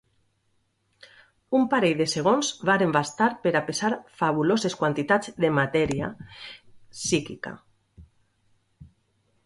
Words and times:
Un 1.59 1.67
parell 1.73 1.99
de 1.99 2.07
segons 2.13 2.49
varen 2.71 2.95
bastar 2.97 3.29
per 3.45 3.53
a 3.59 3.63
pesar 3.69 3.93
fabuloses 4.23 4.79
quantitats 4.83 5.37
de 5.45 5.55
matèria 5.61 6.13
psíquica... 6.19 7.57